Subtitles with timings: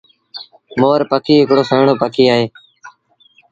[0.79, 2.45] مور پکي هڪڙو سُهيٚڻون پکي اهي۔